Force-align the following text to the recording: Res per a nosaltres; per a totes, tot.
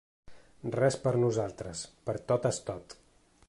Res 0.75 0.97
per 1.03 1.13
a 1.17 1.21
nosaltres; 1.25 1.83
per 2.09 2.17
a 2.21 2.25
totes, 2.33 2.63
tot. 2.71 2.97